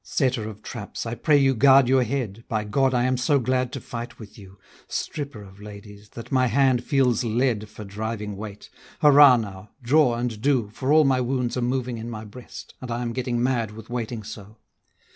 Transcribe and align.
Setter 0.03 0.49
of 0.49 0.63
traps, 0.63 1.05
I 1.05 1.13
pray 1.13 1.37
you 1.37 1.53
guard 1.53 1.87
your 1.87 2.01
head, 2.01 2.43
By 2.47 2.63
God 2.63 2.91
I 2.91 3.03
am 3.03 3.17
so 3.17 3.37
glad 3.37 3.71
to 3.73 3.79
fight 3.79 4.17
with 4.17 4.35
you, 4.35 4.57
Stripper 4.87 5.43
of 5.43 5.61
ladies, 5.61 6.09
that 6.13 6.31
my 6.31 6.47
hand 6.47 6.83
feels 6.83 7.23
lead 7.23 7.69
For 7.69 7.83
driving 7.83 8.35
weight; 8.35 8.71
hurrah 9.01 9.37
now! 9.37 9.69
draw 9.83 10.15
and 10.15 10.41
do, 10.41 10.71
For 10.73 10.91
all 10.91 11.03
my 11.03 11.21
wounds 11.21 11.55
are 11.55 11.61
moving 11.61 11.99
in 11.99 12.09
my 12.09 12.25
breast, 12.25 12.73
And 12.81 12.89
I 12.89 13.03
am 13.03 13.13
getting 13.13 13.43
mad 13.43 13.73
with 13.75 13.91
waiting 13.91 14.23
so. 14.23 14.57